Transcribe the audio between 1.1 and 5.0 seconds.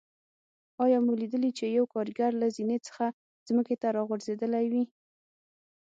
لیدلي چې یو کاریګر له زینې څخه ځمکې ته راغورځېدلی وي.